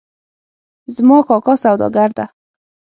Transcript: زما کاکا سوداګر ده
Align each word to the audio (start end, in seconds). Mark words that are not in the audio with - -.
زما 0.95 1.17
کاکا 1.27 1.53
سوداګر 1.63 2.09
ده 2.17 2.25